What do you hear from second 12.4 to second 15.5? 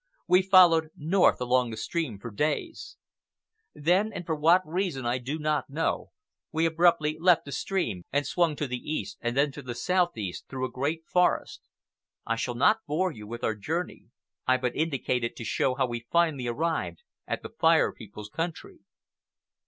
not bore you with our journey. I but indicate it to